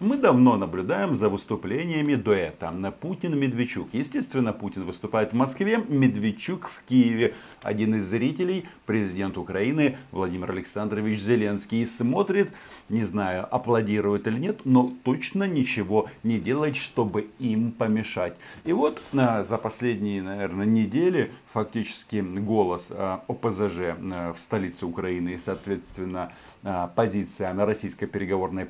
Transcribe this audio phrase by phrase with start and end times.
[0.00, 3.88] Мы давно наблюдаем за выступлениями дуэта Путин-Медведчук.
[3.90, 7.34] Естественно, Путин выступает в Москве, Медведчук в Киеве.
[7.64, 12.52] Один из зрителей, президент Украины Владимир Александрович Зеленский, смотрит,
[12.88, 18.36] не знаю, аплодирует или нет, но точно ничего не делает, чтобы им помешать.
[18.62, 25.30] И вот а, за последние, наверное, недели фактически голос а, ОПЗЖ а, в столице Украины
[25.30, 26.30] и, соответственно,
[26.94, 28.68] позиция на российской переговорной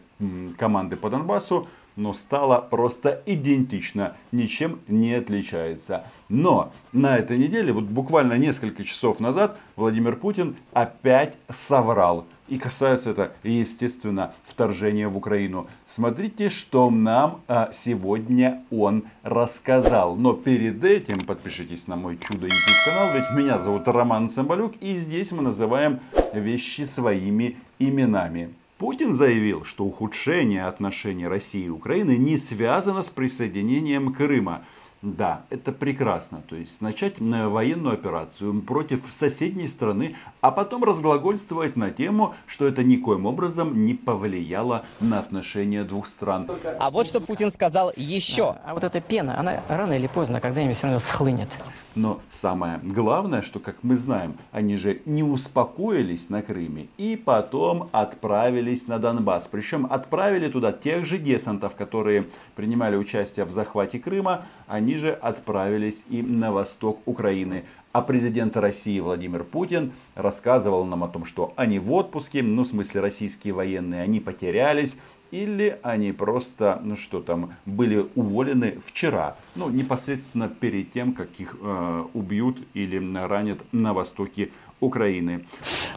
[0.56, 6.04] команды по Донбассу, но стала просто идентична, ничем не отличается.
[6.28, 12.24] Но на этой неделе, вот буквально несколько часов назад, Владимир Путин опять соврал.
[12.46, 15.66] И касается это, естественно, вторжения в Украину.
[15.86, 20.16] Смотрите, что нам а, сегодня он рассказал.
[20.16, 24.96] Но перед этим подпишитесь на мой чудо YouTube канал, ведь меня зовут Роман Цымбалюк, и
[24.96, 26.00] здесь мы называем
[26.32, 28.54] вещи своими именами.
[28.78, 34.62] Путин заявил, что ухудшение отношений России и Украины не связано с присоединением Крыма.
[35.00, 36.42] Да, это прекрасно.
[36.48, 42.82] То есть начать военную операцию против соседней страны, а потом разглагольствовать на тему, что это
[42.82, 46.50] никоим образом не повлияло на отношения двух стран.
[46.80, 48.56] А вот что Путин сказал еще.
[48.64, 51.50] А вот эта пена, она рано или поздно когда-нибудь все равно схлынет.
[51.98, 57.88] Но самое главное, что, как мы знаем, они же не успокоились на Крыме и потом
[57.90, 59.48] отправились на Донбасс.
[59.48, 64.44] Причем отправили туда тех же десантов, которые принимали участие в захвате Крыма.
[64.68, 67.64] Они же отправились и на восток Украины.
[67.90, 72.66] А президент России Владимир Путин рассказывал нам о том, что они в отпуске, ну в
[72.66, 74.96] смысле российские военные, они потерялись,
[75.30, 81.56] или они просто, ну что там, были уволены вчера, ну непосредственно перед тем, как их
[81.60, 85.44] э, убьют или ранят на востоке Украины.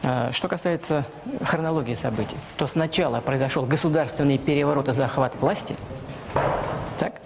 [0.02, 1.06] Э, что касается
[1.42, 5.76] хронологии событий, то сначала произошел государственный переворот и захват власти,
[6.98, 7.20] так?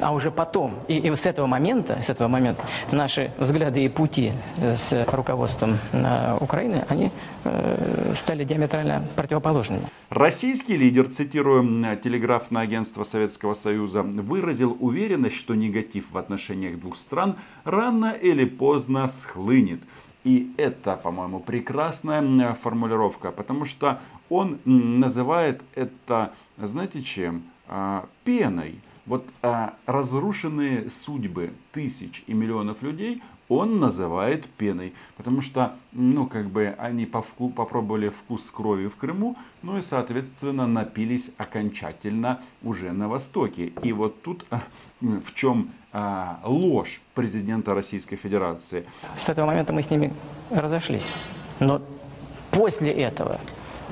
[0.00, 4.32] А уже потом, и, и с этого момента, с этого момента наши взгляды и пути
[4.58, 7.10] с руководством э, Украины, они
[7.44, 9.82] э, стали диаметрально противоположными.
[10.10, 17.36] Российский лидер, цитируем телеграфное агентство Советского Союза, выразил уверенность, что негатив в отношениях двух стран
[17.64, 19.80] рано или поздно схлынет.
[20.24, 28.80] И это, по-моему, прекрасная формулировка, потому что он называет это, знаете чем, а, пеной.
[29.10, 34.92] Вот а, разрушенные судьбы тысяч и миллионов людей он называет пеной.
[35.16, 39.82] Потому что, ну, как бы они по вку, попробовали вкус крови в Крыму, ну и,
[39.82, 43.72] соответственно, напились окончательно уже на Востоке.
[43.82, 44.62] И вот тут а,
[45.00, 48.86] в чем а, ложь президента Российской Федерации.
[49.18, 50.14] С этого момента мы с ними
[50.50, 51.02] разошлись.
[51.58, 51.82] Но
[52.52, 53.40] после этого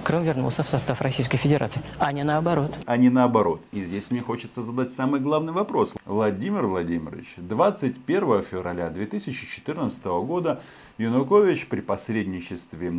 [0.04, 2.74] Крым вернулся в состав Российской Федерации, а не наоборот.
[2.86, 3.60] А не наоборот.
[3.72, 5.94] И здесь мне хочется задать самый главный вопрос.
[6.04, 10.60] Владимир Владимирович, 21 февраля 2014 года
[10.98, 12.90] Янукович при посредничестве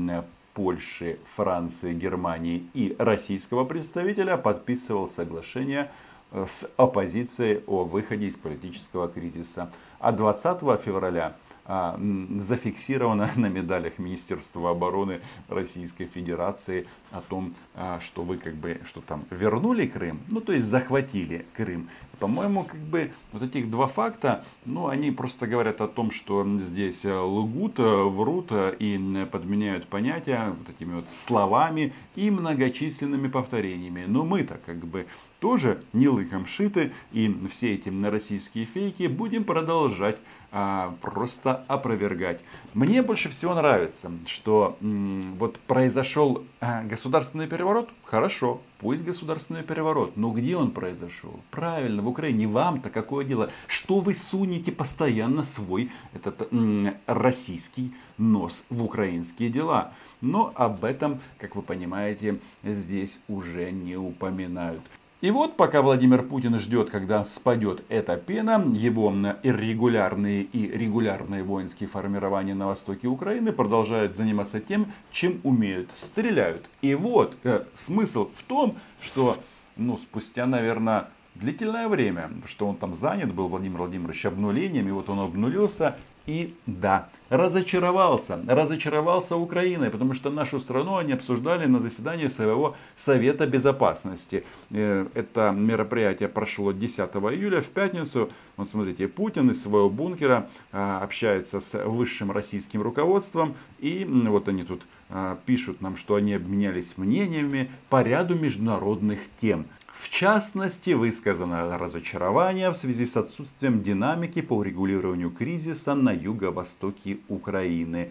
[0.54, 5.90] Польши, Франции, Германии и российского представителя подписывал соглашение
[6.31, 9.72] э, с оппозицией о выходе из политического кризиса.
[10.00, 11.36] А 20 февраля
[11.69, 19.02] зафиксировано на медалях Министерства обороны Российской Федерации о том, а, что вы как бы, что
[19.02, 21.90] там вернули Крым, ну то есть захватили Крым.
[22.19, 27.06] По-моему, как бы вот этих два факта, ну они просто говорят о том, что здесь
[27.06, 34.06] лгут, врут и подменяют понятия вот этими вот словами и многочисленными повторениями.
[34.07, 35.06] Но мы-то как бы
[35.40, 40.18] тоже не лыком шиты и все эти российские фейки будем продолжать
[40.52, 42.42] а, просто опровергать.
[42.74, 47.90] Мне больше всего нравится, что м, вот произошел а, государственный переворот.
[48.04, 50.18] Хорошо, пусть государственный переворот.
[50.18, 51.40] Но где он произошел?
[51.52, 52.48] Правильно, в Украине.
[52.48, 53.50] Вам-то какое дело?
[53.68, 59.94] Что вы сунете постоянно свой этот м, российский нос в украинские дела?
[60.22, 64.81] Но об этом, как вы понимаете, здесь уже не упоминают.
[65.22, 69.10] И вот пока Владимир Путин ждет, когда спадет эта пена, его
[69.44, 76.69] иррегулярные и регулярные воинские формирования на востоке Украины продолжают заниматься тем, чем умеют, стреляют.
[76.81, 79.36] И вот э, смысл в том, что
[79.75, 85.10] ну, спустя, наверное, длительное время, что он там занят был, Владимир Владимирович, обнулением, и вот
[85.10, 88.39] он обнулился, и да, разочаровался.
[88.48, 94.44] Разочаровался Украиной, потому что нашу страну они обсуждали на заседании своего Совета Безопасности.
[94.71, 98.30] Э, это мероприятие прошло 10 июля в пятницу.
[98.57, 103.56] Вот смотрите, Путин из своего бункера а, общается с высшим российским руководством.
[103.80, 109.65] И вот они тут а, пишут нам, что они обменялись мнениями по ряду международных тем.
[110.00, 118.10] В частности, высказано разочарование в связи с отсутствием динамики по урегулированию кризиса на юго-востоке Украины.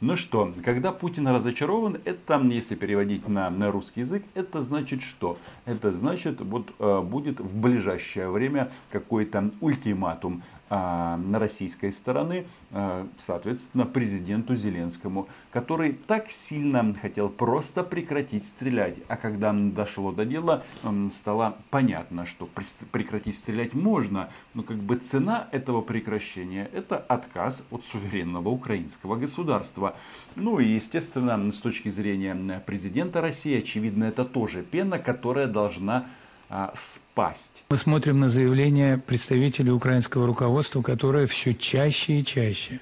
[0.00, 5.36] Ну что, когда Путин разочарован, это, если переводить на, на русский язык, это значит что?
[5.66, 13.06] Это значит, вот э, будет в ближайшее время какой-то ультиматум а, на российской стороны, а,
[13.18, 18.96] соответственно, президенту Зеленскому, который так сильно хотел просто прекратить стрелять.
[19.06, 20.64] А когда дошло до дела,
[21.12, 22.48] стало понятно, что
[22.90, 29.94] прекратить стрелять можно, но как бы цена этого прекращения это отказ от суверенного украинского государства.
[30.34, 36.06] Ну и естественно, с точки зрения президента России, очевидно, это тоже пена, которая должна
[36.48, 37.64] а, спасть.
[37.68, 42.80] Мы смотрим на заявления представителей украинского руководства, которые все чаще и чаще,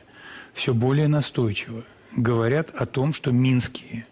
[0.53, 1.85] все более настойчиво
[2.17, 4.07] говорят о том, что минские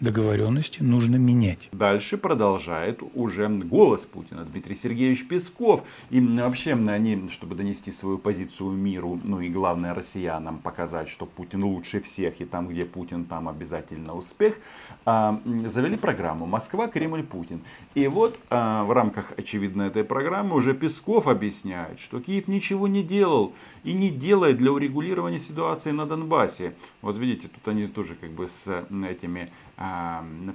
[0.00, 1.68] договоренности нужно менять.
[1.72, 5.82] Дальше продолжает уже голос Путина Дмитрий Сергеевич Песков.
[6.10, 11.64] И вообще они, чтобы донести свою позицию миру, ну и главное россиянам, показать, что Путин
[11.64, 14.58] лучше всех, и там, где Путин, там обязательно успех,
[15.04, 17.60] а, завели программу «Москва, Кремль, Путин».
[17.94, 23.02] И вот а, в рамках, очевидно, этой программы уже Песков объясняет, что Киев ничего не
[23.02, 23.54] делал
[23.84, 26.74] и не делает для урегулирования ситуации на Донбассе.
[27.02, 29.87] Вот видите, тут они тоже как бы с этими а,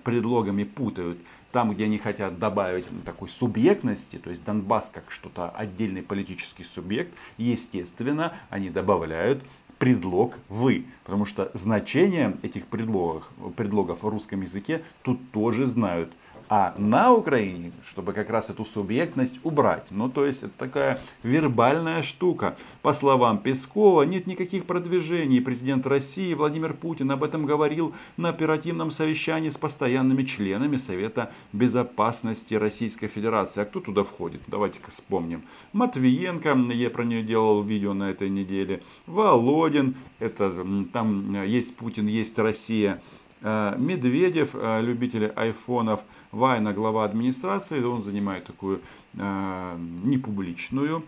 [0.04, 1.18] предлогами путают.
[1.52, 7.14] Там, где они хотят добавить такой субъектности, то есть Донбасс как что-то отдельный политический субъект,
[7.38, 9.44] естественно, они добавляют
[9.78, 10.86] предлог «вы».
[11.04, 16.12] Потому что значение этих предлогов, предлогов в русском языке тут тоже знают.
[16.56, 19.88] А на Украине, чтобы как раз эту субъектность убрать.
[19.90, 22.56] Ну, то есть, это такая вербальная штука.
[22.84, 25.42] По словам Пескова, нет никаких продвижений.
[25.42, 32.54] Президент России Владимир Путин об этом говорил на оперативном совещании с постоянными членами Совета Безопасности
[32.54, 33.62] Российской Федерации.
[33.62, 34.42] А кто туда входит?
[34.46, 35.42] Давайте-ка вспомним.
[35.72, 38.84] Матвиенко, я про нее делал видео на этой неделе.
[39.08, 40.54] Володин, это
[40.94, 43.02] там есть Путин, есть Россия.
[43.44, 48.80] Э, Медведев, э, любитель айфонов, Вайна, глава администрации, он занимает такую
[49.16, 51.04] э, непубличную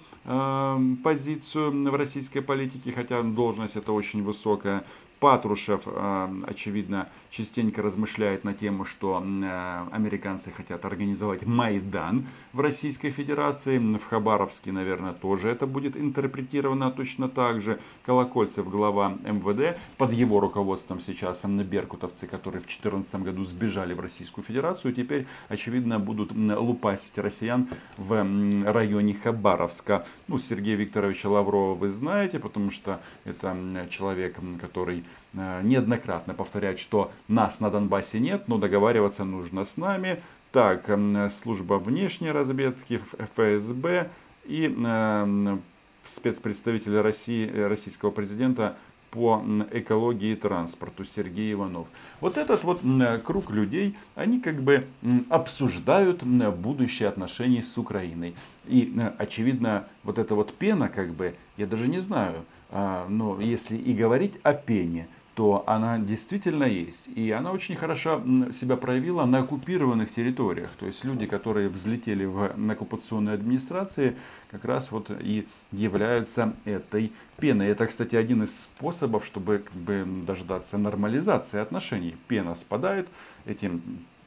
[1.03, 4.83] позицию в российской политике, хотя должность это очень высокая.
[5.25, 13.09] Патрушев, э, очевидно, частенько размышляет на тему, что э, американцы хотят организовать Майдан в Российской
[13.09, 13.79] Федерации.
[13.79, 17.79] В Хабаровске, наверное, тоже это будет интерпретировано точно так же.
[18.05, 24.45] Колокольцев, глава МВД, под его руководством сейчас беркутовцы, которые в 2014 году сбежали в Российскую
[24.45, 27.67] Федерацию, теперь, очевидно, будут лупасить россиян
[27.97, 28.23] в
[28.71, 30.05] районе Хабаровска.
[30.27, 33.57] Ну, Сергея Викторовича Лаврова вы знаете, потому что это
[33.89, 40.21] человек, который неоднократно повторять, что нас на Донбассе нет, но договариваться нужно с нами.
[40.51, 40.89] Так,
[41.31, 44.09] служба внешней разведки, ФСБ
[44.45, 45.57] и э,
[46.05, 48.77] спецпредставитель России, российского президента
[49.11, 51.87] по экологии и транспорту Сергей Иванов.
[52.19, 52.81] Вот этот вот
[53.23, 54.85] круг людей, они как бы
[55.29, 58.35] обсуждают будущее отношений с Украиной.
[58.65, 63.93] И очевидно, вот эта вот пена, как бы, я даже не знаю, но если и
[63.93, 67.09] говорить о пене, то она действительно есть.
[67.09, 68.23] И она очень хорошо
[68.53, 70.69] себя проявила на оккупированных территориях.
[70.79, 74.15] То есть люди, которые взлетели в оккупационной администрации,
[74.49, 77.67] как раз вот и являются этой пеной.
[77.67, 82.15] Это, кстати, один из способов, чтобы как бы дождаться нормализации отношений.
[82.29, 83.09] Пена спадает,
[83.45, 83.69] эти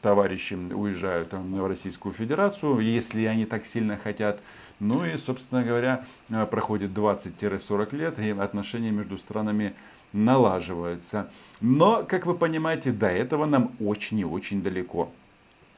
[0.01, 4.41] товарищи уезжают в Российскую Федерацию, если они так сильно хотят.
[4.81, 6.05] Ну и, собственно говоря,
[6.51, 9.75] проходит 20-40 лет, и отношения между странами
[10.13, 11.31] налаживаются.
[11.61, 15.11] Но, как вы понимаете, до этого нам очень и очень далеко.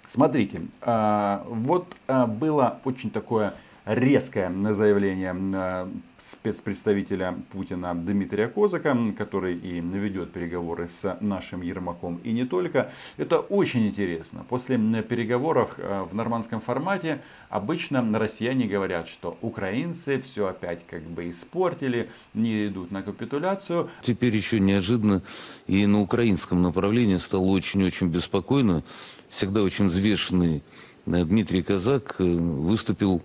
[0.06, 9.56] Смотрите, а, вот а, было очень такое резкое заявление э, спецпредставителя Путина Дмитрия Козака, который
[9.56, 12.90] и ведет переговоры с нашим Ермаком и не только.
[13.16, 14.44] Это очень интересно.
[14.48, 21.30] После переговоров э, в нормандском формате обычно россияне говорят, что украинцы все опять как бы
[21.30, 23.90] испортили, не идут на капитуляцию.
[24.02, 25.22] Теперь еще неожиданно
[25.66, 28.82] и на украинском направлении стало очень-очень беспокойно.
[29.28, 30.62] Всегда очень взвешенный
[31.06, 33.22] э, Дмитрий Казак выступил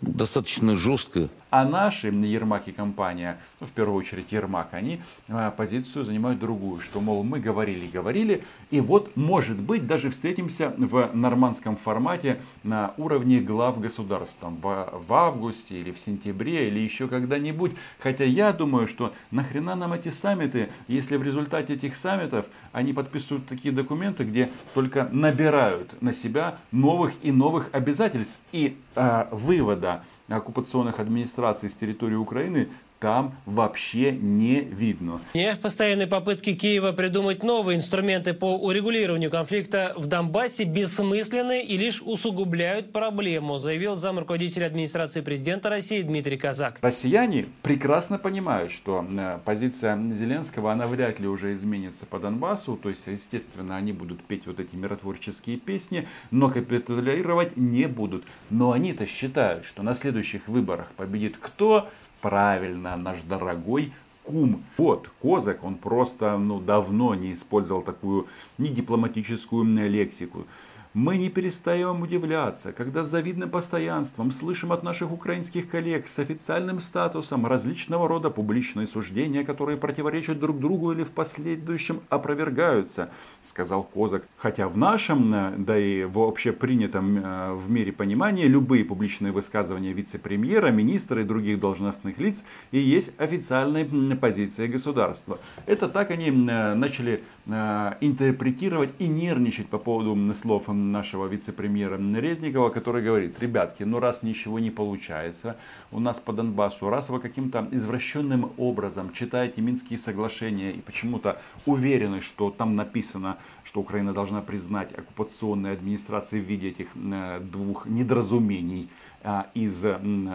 [0.00, 6.38] достаточно жестко А наши, Ермак и компания, в первую очередь Ермак, они а, позицию занимают
[6.38, 12.40] другую, что, мол, мы говорили, говорили, и вот, может быть, даже встретимся в нормандском формате
[12.62, 17.72] на уровне глав государств, там, в, в августе или в сентябре, или еще когда-нибудь.
[17.98, 23.46] Хотя я думаю, что нахрена нам эти саммиты, если в результате этих саммитов они подписывают
[23.46, 30.04] такие документы, где только набирают на себя новых и новых обязательств и э, вывода
[30.36, 32.68] оккупационных администраций с территории Украины
[33.00, 35.20] там вообще не видно.
[35.62, 42.92] Постоянные попытки Киева придумать новые инструменты по урегулированию конфликта в Донбассе бессмысленны и лишь усугубляют
[42.92, 46.78] проблему, заявил замруководитель администрации президента России Дмитрий Казак.
[46.82, 52.88] Россияне прекрасно понимают, что э, позиция Зеленского, она вряд ли уже изменится по Донбассу, то
[52.88, 58.24] есть, естественно, они будут петь вот эти миротворческие песни, но капитулировать не будут.
[58.50, 61.88] Но они-то считают, что на следующих выборах победит кто?
[62.20, 64.62] Правильно, наш дорогой кум.
[64.76, 68.26] Вот, Козак, он просто ну, давно не использовал такую
[68.58, 70.46] не дипломатическую лексику.
[70.94, 76.80] Мы не перестаем удивляться, когда с завидным постоянством слышим от наших украинских коллег с официальным
[76.80, 83.10] статусом различного рода публичные суждения, которые противоречат друг другу или в последующем опровергаются,
[83.42, 84.26] сказал Козак.
[84.38, 89.92] Хотя в нашем, э, да и в общепринятом э, в мире понимании, любые публичные высказывания
[89.92, 93.84] вице-премьера, министра и других должностных лиц и есть официальной
[94.16, 95.38] позицией государства.
[95.66, 103.02] Это так они э, начали интерпретировать и нервничать по поводу слов нашего вице-премьера Резникова, который
[103.02, 105.56] говорит, ребятки, ну раз ничего не получается
[105.90, 112.20] у нас по Донбассу, раз вы каким-то извращенным образом читаете Минские соглашения и почему-то уверены,
[112.20, 118.90] что там написано, что Украина должна признать оккупационные администрации в виде этих э, двух недоразумений
[119.24, 119.84] а, из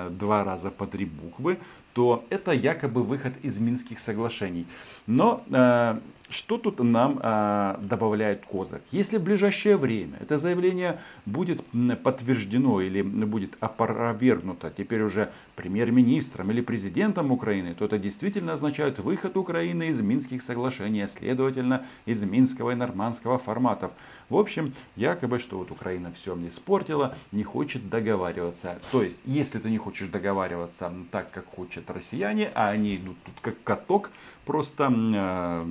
[0.10, 1.58] два раза по три буквы,
[1.94, 4.66] то это якобы выход из Минских соглашений.
[5.08, 6.00] Но э,
[6.34, 8.82] что тут нам э, добавляет Козак?
[8.92, 11.64] Если в ближайшее время это заявление будет
[12.04, 19.38] подтверждено или будет опровергнуто теперь уже премьер-министром или президентом Украины, то это действительно означает выход
[19.38, 23.92] Украины из Минских соглашений, а следовательно из Минского и Нормандского форматов.
[24.30, 28.80] В общем, якобы, что вот Украина все не испортила, не хочет договариваться.
[28.92, 33.36] То есть, если ты не хочешь договариваться так, как хочет россияне, а они идут тут
[33.42, 34.12] как каток,
[34.46, 35.66] просто э,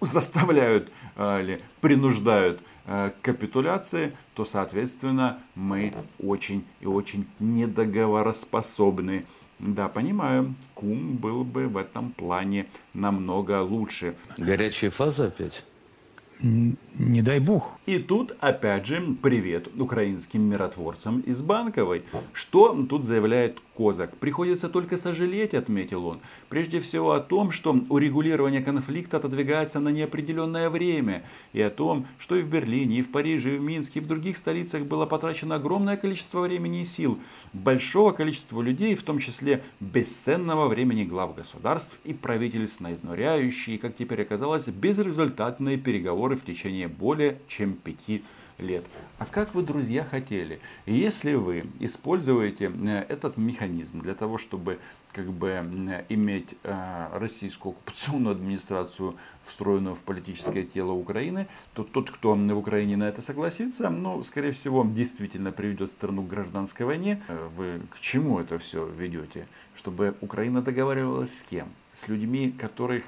[0.00, 5.92] заставляют э, или принуждают э, к капитуляции, то, соответственно, мы
[6.22, 9.26] очень и очень недоговороспособны.
[9.58, 14.14] Да, понимаю, Кум был бы в этом плане намного лучше.
[14.36, 15.64] Горячая фаза опять?
[16.94, 17.78] Не дай бог.
[17.86, 22.02] И тут, опять же, привет украинским миротворцам из Банковой.
[22.32, 24.16] Что тут заявляет Козак?
[24.16, 30.68] Приходится только сожалеть, отметил он, прежде всего о том, что урегулирование конфликта отодвигается на неопределенное
[30.68, 34.02] время, и о том, что и в Берлине, и в Париже, и в Минске, и
[34.02, 37.18] в других столицах было потрачено огромное количество времени и сил,
[37.52, 43.96] большого количества людей, в том числе бесценного времени глав государств и правительств на изнуряющие, как
[43.96, 48.22] теперь оказалось, безрезультатные переговоры в течение более чем пяти
[48.58, 48.84] лет.
[49.18, 50.60] А как вы, друзья, хотели?
[50.86, 54.78] Если вы используете э, этот механизм для того, чтобы
[55.12, 62.10] как бы э, иметь э, российскую оккупационную администрацию, встроенную в политическое тело Украины, то тот,
[62.10, 67.22] кто в Украине на это согласится, ну, скорее всего, действительно приведет страну к гражданской войне.
[67.56, 69.46] Вы к чему это все ведете?
[69.74, 71.68] Чтобы Украина договаривалась с кем?
[71.92, 73.04] С людьми, которых,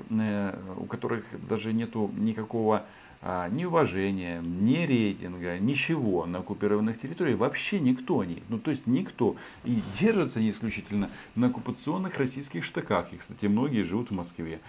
[0.79, 2.87] у которых даже нету никакого
[3.23, 8.87] а, ни уважения, ни рейтинга, ничего на оккупированных территориях, вообще никто не, ну то есть
[8.87, 9.37] никто.
[9.65, 13.13] И держатся не исключительно на оккупационных российских штыках.
[13.13, 14.61] И, кстати, многие живут в Москве.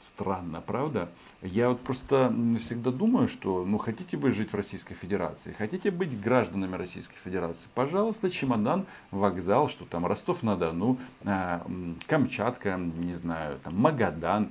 [0.00, 1.08] Странно, правда?
[1.42, 6.20] Я вот просто всегда думаю, что, ну, хотите вы жить в Российской Федерации, хотите быть
[6.20, 11.66] гражданами Российской Федерации, пожалуйста, чемодан, вокзал, что там, Ростов-на-Дону, а,
[12.06, 14.50] Камчатка, не знаю, там, Магадан,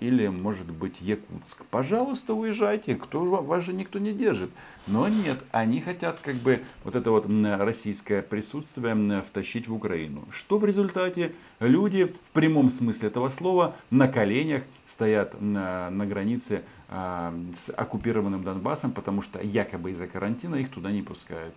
[0.00, 1.64] или, может быть, Якутск.
[1.70, 4.50] Пожалуйста, уезжайте, кто, вас же никто не держит.
[4.86, 7.26] Но нет, они хотят как бы вот это вот
[7.58, 10.24] российское присутствие втащить в Украину.
[10.30, 11.32] Что в результате?
[11.58, 18.44] Люди в прямом смысле этого слова на коленях стоят на, на границе а, с оккупированным
[18.44, 21.54] Донбассом, потому что якобы из-за карантина их туда не пускают.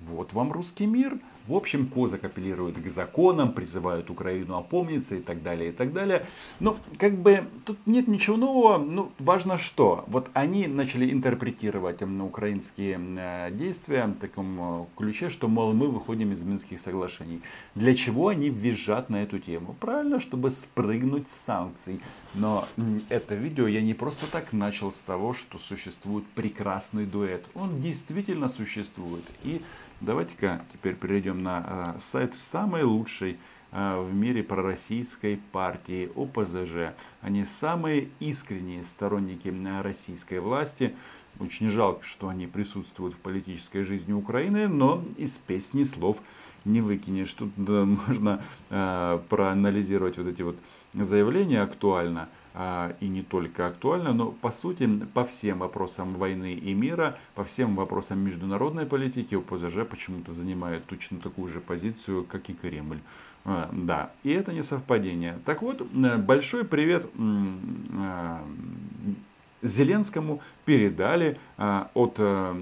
[0.00, 1.18] Вот вам русский мир.
[1.48, 6.26] В общем, Козак апеллирует к законам, призывают Украину опомниться и так далее, и так далее.
[6.60, 8.76] Но как бы тут нет ничего нового.
[8.76, 10.04] Ну, важно что.
[10.08, 15.88] Вот они начали интерпретировать м, украинские э, действия в таком э, ключе, что, мол, мы
[15.88, 17.40] выходим из Минских соглашений.
[17.74, 19.74] Для чего они визжат на эту тему?
[19.80, 22.02] Правильно, чтобы спрыгнуть с санкций.
[22.34, 22.66] Но
[23.08, 27.46] это видео я не просто так начал с того, что существует прекрасный дуэт.
[27.54, 29.24] Он действительно существует.
[29.44, 29.62] И
[30.00, 33.38] давайте-ка теперь перейдем на э, сайт самой лучшей
[33.72, 36.94] э, в мире пророссийской партии ОПЗЖ.
[37.20, 40.94] Они самые искренние сторонники э, российской власти.
[41.40, 46.20] Очень жалко, что они присутствуют в политической жизни Украины, но из песни слов
[46.64, 47.32] не выкинешь.
[47.32, 50.56] Тут можно э, проанализировать вот эти вот
[50.94, 57.18] заявления актуально и не только актуально, но по сути по всем вопросам войны и мира,
[57.34, 63.00] по всем вопросам международной политики ОПЗЖ почему-то занимает точно такую же позицию, как и Кремль.
[63.44, 65.38] А, Да, и это не совпадение.
[65.44, 67.06] Так вот, большой привет
[67.96, 68.42] а,
[69.62, 72.56] Зеленскому передали а, от а,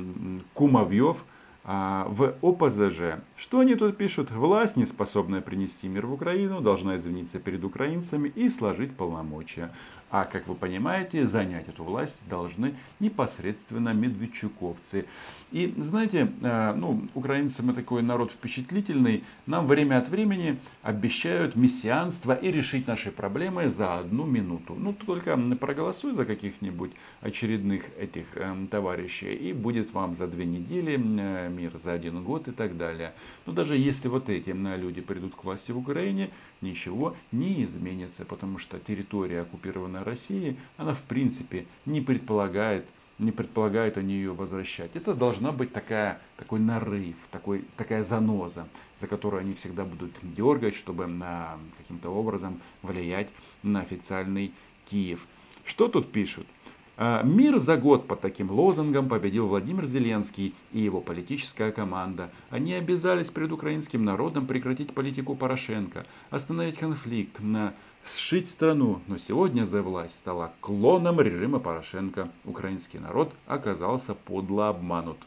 [0.55, 1.36] кумовьев а,
[1.67, 3.21] в ОПЗЖ.
[3.37, 4.31] Что они тут пишут?
[4.31, 9.73] Власть, не способная принести мир в Украину, должна извиниться перед украинцами и сложить полномочия.
[10.09, 15.05] А, как вы понимаете, занять эту власть должны непосредственно медведчуковцы.
[15.51, 22.35] И, знаете, э, ну, украинцы мы такой народ впечатлительный, нам время от времени обещают мессианство
[22.35, 24.77] и решить наши проблемы за одну минуту.
[24.79, 30.95] Ну, только проголосуй за каких-нибудь очередных этих э, товарищей, и будет вам за две недели
[30.95, 33.15] э, мир, за один год и так далее.
[33.47, 38.59] Но даже если вот эти люди придут к власти в Украине, ничего не изменится, потому
[38.59, 42.87] что территория оккупированной России, она в принципе не предполагает
[43.19, 44.95] не предполагают они ее возвращать.
[44.95, 48.69] Это должна быть такая, такой нарыв, такой, такая заноза,
[49.01, 53.31] за которую они всегда будут дергать, чтобы на, каким-то образом влиять
[53.63, 54.53] на официальный
[54.85, 55.27] Киев.
[55.65, 56.47] Что тут пишут?
[56.99, 62.31] А, Мир за год под таким лозунгом победил Владимир Зеленский и его политическая команда.
[62.49, 67.38] Они обязались перед украинским народом прекратить политику Порошенко, остановить конфликт,
[68.03, 69.00] сшить страну.
[69.09, 72.31] Но сегодня за власть стала клоном режима Порошенко.
[72.45, 75.19] Украинский народ оказался подло обманут.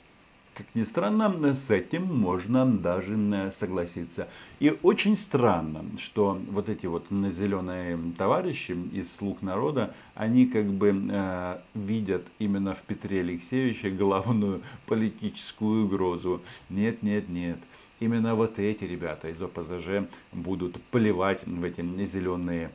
[0.60, 4.28] Как ни странно, с этим можно даже согласиться.
[4.60, 10.94] И очень странно, что вот эти вот зеленые товарищи из «Слуг народа», они как бы
[11.10, 16.42] э, видят именно в Петре Алексеевиче главную политическую угрозу.
[16.70, 17.60] Нет, нет, нет.
[18.02, 22.72] Именно вот эти ребята из ОПЗЖ будут плевать в эти зеленые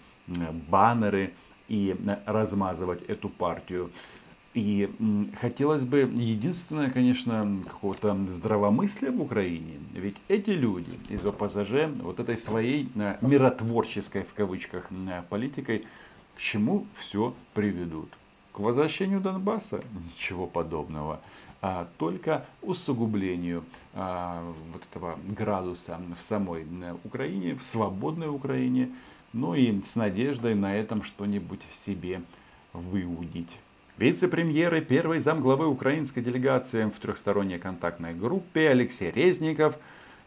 [0.70, 1.34] баннеры
[1.68, 3.90] и э, размазывать эту партию.
[4.54, 4.88] И
[5.40, 9.80] хотелось бы единственное, конечно, какого-то здравомыслия в Украине.
[9.92, 15.84] Ведь эти люди из ОПЗЖ вот этой своей э, миротворческой в кавычках э, политикой
[16.36, 18.08] к чему все приведут?
[18.52, 19.82] К возвращению Донбасса?
[20.14, 21.20] Ничего подобного.
[21.60, 23.64] А только усугублению
[23.94, 28.90] а, вот этого градуса в самой э, Украине, в свободной Украине,
[29.32, 32.22] ну и с надеждой на этом что-нибудь себе
[32.72, 33.58] выудить.
[33.96, 39.78] Вице-премьер и первый замглавы украинской делегации в трехсторонней контактной группе Алексей Резников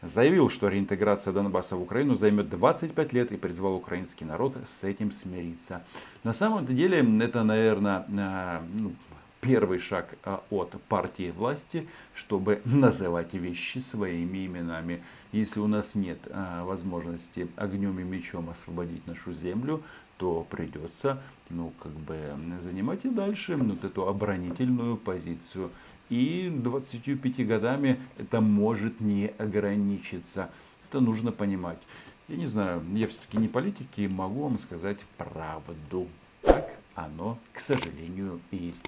[0.02, 5.12] заявил, что реинтеграция Донбасса в Украину займет 25 лет и призвал украинский народ с этим
[5.12, 5.84] смириться.
[6.24, 8.94] На самом деле это, наверное, э, ну,
[9.42, 15.04] первый шаг э, от партии власти, чтобы называть вещи своими именами.
[15.32, 19.84] Если у нас нет э, возможности огнем и мечом освободить нашу землю,
[20.18, 22.18] то придется ну, как бы
[22.62, 25.70] занимать и дальше вот эту оборонительную позицию.
[26.10, 30.50] И 25 годами это может не ограничиться.
[30.90, 31.80] Это нужно понимать.
[32.28, 36.08] Я не знаю, я все-таки не политик и могу вам сказать правду.
[36.42, 38.86] Так оно, к сожалению, есть.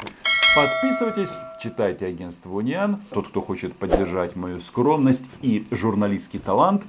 [0.56, 3.02] Подписывайтесь, читайте агентство Униан.
[3.12, 6.88] Тот, кто хочет поддержать мою скромность и журналистский талант,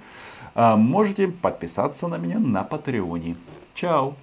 [0.54, 3.36] а, можете подписаться на меня на Патреоне.
[3.74, 4.14] Чао!